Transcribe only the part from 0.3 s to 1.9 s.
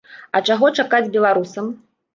А чаго чакаць беларусам?